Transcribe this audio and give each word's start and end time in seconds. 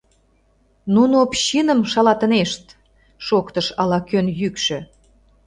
—Нуно 0.95 1.15
общиным 1.25 1.79
шалатынешт!— 1.91 2.65
шоктыш 3.25 3.67
ала-кӧн 3.81 4.27
йӱкшӧ. 4.39 4.79